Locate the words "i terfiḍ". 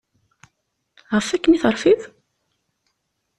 1.57-2.01